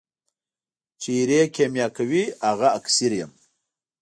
چي 0.99 1.09
ایرې 1.17 1.41
کېمیا 1.55 1.87
کوي 1.97 2.23
هغه 2.47 2.67
اکسیر 2.77 3.11
یم. 3.19 3.31